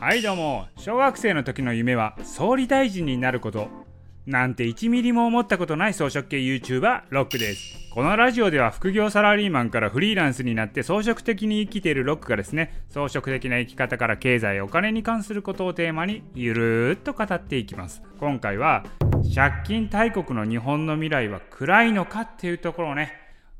[0.00, 0.66] はいどうも。
[0.78, 3.68] 小学生の時の夢は総理大臣になること。
[4.24, 7.90] なんて1ミリも思ったことない装飾系 YouTuber ロックです。
[7.92, 18.02] このラジオでは副業サラリーマンからフリーランスになって装飾的に生きているロックがですね装飾的な生き方から経済お金に関することをテーマにゆるーっと語っていきます。
[18.18, 18.86] 今回は
[19.34, 23.12] 借金大国の日本の未来は暗いのかっていうところをね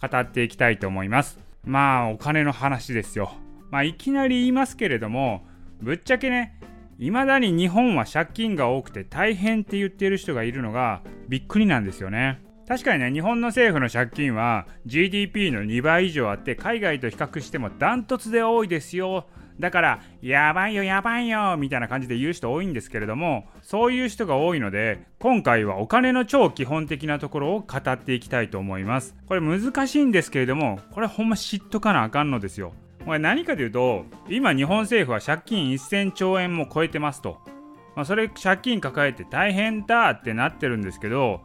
[0.00, 1.36] 語っていきたいと思います。
[1.64, 3.32] まあお金の話ですよ。
[3.72, 5.47] まあいきなり言いますけれども
[5.80, 6.58] ぶっちゃけね
[6.98, 12.42] 未だに日本は借金が多くて大変って言っている人がいるのがびっくりなんですよね。
[12.66, 19.26] 確かにね日本の政府の借金は GDP の2倍以上あって海外と比較してもダントツで多いですよ。
[19.60, 29.16] だからやばいよやばいよみたいな感じで言う人多いんですけれどもそういう人が多いので今回はお金の超基本的なところを語っていきたいと思います。
[29.26, 32.72] これ難しいんですけれどもこれほんま知っとかなあかんのですよ。
[33.08, 37.38] これ何かというと今日本政府は借金1000兆円も超えてますと、
[37.96, 41.40] まあ、それ借金抱えて大変だってなってるんですけど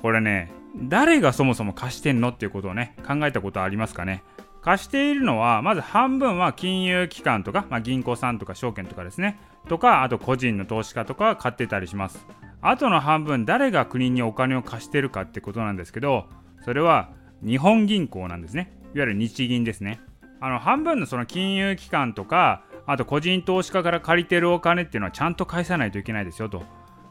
[0.00, 4.24] これね誰がそもそも貸してんのっていうことをね考えたことありますかね。
[4.62, 9.38] 貸しているのはまず半分は金融機関とか、まあ、銀行さんとか証券とかですね。
[9.68, 12.24] とかあと個人の投資家とかが買ってたりします。
[12.62, 16.24] あとの半分誰が国にお金を貸してるかってことなんですけど
[16.64, 17.10] それは
[17.44, 18.72] 日本銀行なんですね。
[18.94, 20.00] いわゆる日銀ですね。
[20.42, 26.64] あの半分のその金融機関とかあと個人投資家から借りてるお金っていうのはちゃんと返さないといけないですよと。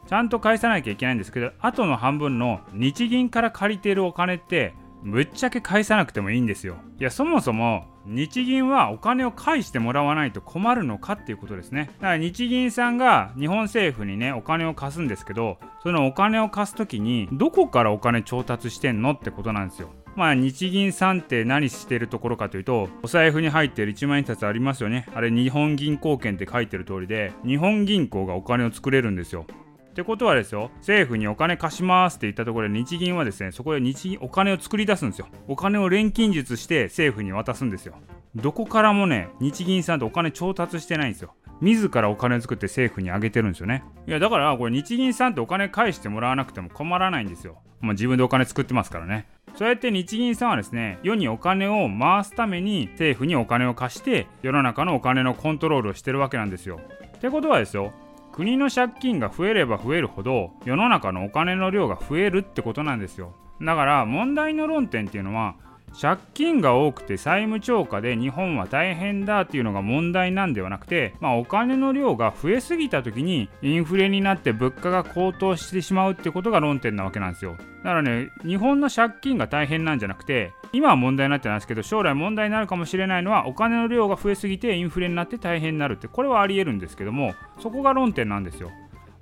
[0.06, 6.76] ちゃんと返さなきゃいけないんですけどあとの半分の日銀から借りてるお金ってぶっちゃけ返さなくてもいいんですよ。
[7.00, 11.90] いやそもそも日銀はお金を返してもらわないと困るのかっていうことですね。
[12.00, 19.88] だから日銀さんが日本政府にねお金を貸すんですけどそのお金を貸す時にどこからお金調達してんのってことなんですよ。
[20.14, 25.06] まあ日銀さんって何してるところかというとお財布に入ってる1万円札ありますよね。
[25.14, 29.46] あれ日本銀行券って書いてる通りで日本銀行がお金を作れるんですよ。
[29.90, 35.28] ってことはですよ政府にお金貸しますって言ったところで日銀はですねそこで日銀お金を作り出すんですよ。
[35.48, 37.94] お金を錬金術して政府に渡すんですよ。
[38.34, 41.34] どこからもね日銀さんってお金調達してないんですよ。
[41.60, 43.84] 自らお金を作って政府にあげてるんですよね。
[44.06, 47.58] いやだからこれ日銀さんってお金返してもらわなくても困らないんですよ。
[47.80, 49.26] まあ、自分でお金作ってますからね。
[49.54, 56.80] そうやって日銀さんはですね世にお金を回すために政府にお金を貸して世の中のお金のコントロールをしてるわけなんですよ。
[57.16, 57.92] ってことはですよ
[58.32, 63.34] 国の借金が増えれば増えるほど世の中のお金の量が増えるってことなんですよ。
[63.60, 65.54] だから問題の論点っていうのは
[65.98, 77.56] 借金が多くて債務超過で日本は大変だっていうのが問題なんではなくて、まあ、お金の量が増えすぎた時にインフレになって物価が高騰してしまうってことが論点なわけなんですよ。
[77.84, 88.70] だからね日本の借金が大変なんじゃなくて今は問題になってないですけど将来問題になるかもしれないのはお金の量が増えすぎてインフレになって大変になるってこれはありえるんですけどもそこが論点なんですよ。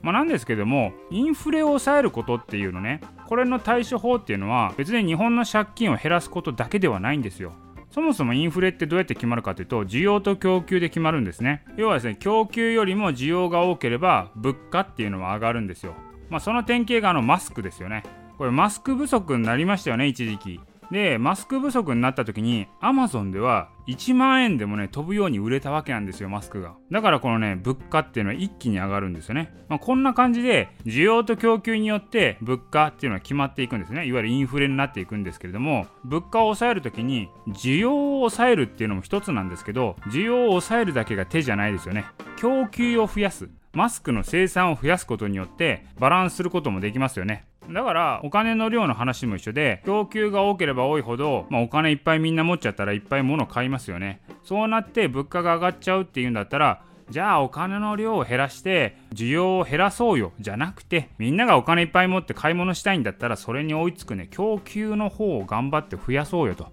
[0.02, 7.52] まあ、なんですけどもインフレを抑えることっていうのねこれの対処法っていうのは別に日本の借金を減らすことだけではないんですよ。
[7.90, 11.64] そもそもインフレってどうやって決まるかというと需要と供給で決まるんですね。
[11.76, 15.94] 要はですね供給よりも需要が多ければ物価っていうのは上がるんですよ。
[16.28, 18.04] まあその典型があのマスクですよね。
[18.38, 20.60] これマスク不足になりましたよね一時期。
[20.90, 26.74] でマスク不足になった時にアマゾンでは1万円でもね飛ぶように売れたわけなんですよマスクが。
[26.90, 34.06] だからこのね物価っていうのは一気に上がるんですよね、まあ、こんな感じで需要と供給によって物価っていうのは決まっていくんですね。
[34.06, 42.04] いわゆるインフレになっていくんですけれども物価を抑える時に需要を抑えるっていうのも一つなんですけど需要を抑えるだけが手じゃないですよね。
[42.36, 43.48] 供給を増やす。
[43.72, 47.44] マスクの生産を増やすことによってバランスすることもできますよね。
[47.72, 54.20] だからお金の量の話も一緒で供給が多ければ多いほど、まあ、お金いっぱいみんな持っちゃったらいっぱい物を買いますよね。
[54.42, 60.32] そうなって物価が上がっちゃうっていうんだったらじゃあお金の量を減らして需要を減らそうよ。
[60.38, 64.28] じゃなくてみんながお金いっぱい持って買い物したいんだったらそれに追いつくね。
[64.30, 66.68] 供給の方を頑張って増やそうよと。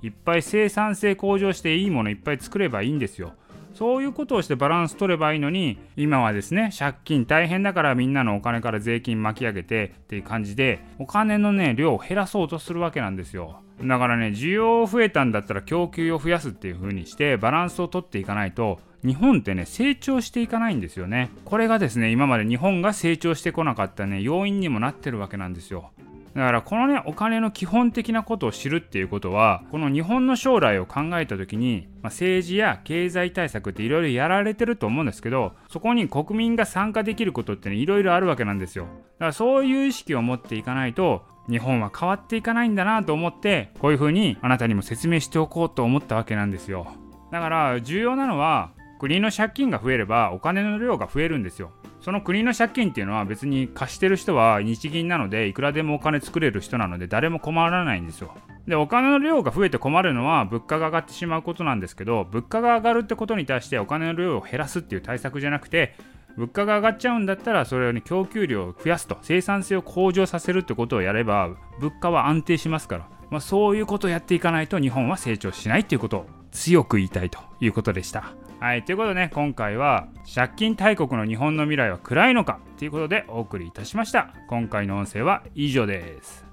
[0.00, 3.34] いっぱい生産性向上していいものいっぱい作ればいいんですよ。
[3.74, 13.60] そういうことをしてバランス取ればいいのに今はですね借金大変だからみんなのお金から税金巻き上げてっていう感じでお金のね量を減らそうとするわけなんですよ。
[13.82, 21.30] だからね需要増えたんだったら供給を増やすっていう風にしてバランスを取っていかないと日本ってね成長していかないんですよね。
[21.44, 25.90] これがですね今まで日本が成長してこなかったね要因にもなってるわけなんですよ。
[26.34, 38.84] だからこのねお金の基本的なことを知るっていうことはこの日本の将来を考えた時に、まあ、政治や経済対策っていろいろやられてると思うんですけどそこに国民が参加できることっていろいろあるわけなんですよ。
[38.84, 46.86] だからそういう意識を持っていかないと日本は変わっていかないんだなと思ってこういうふうにあなたにも説明しておこうと思ったわけなんですよ。
[47.30, 48.70] だから重要なのは
[49.00, 51.72] 国の借金が増えればお金の量が増えるんですよ。
[52.02, 58.34] その国の借金っていうのは別に貸してる人は日銀なのでいくらでもお金作れる人なので誰も困らないんですよ
[58.66, 65.94] でお金の量が増えて困るのは物価が上がってしまうことなんですけど物価が上がるってことに対してお金の量を減らすっていう対策じゃなくて
[66.36, 78.34] 物価が上がっちゃうんだったらそれをね供給量を増やすと生産性を向上させるってことをやれば物価は安定しますから、まあ、そういうことをやっていかないと日本は成長しないっていうことを強く言いたいということでした。
[78.62, 84.32] はい、ということでね、今回は借金大国の日本の未来は暗いのかということでお送りいたしました。
[84.48, 86.51] 今回の音声は以上です。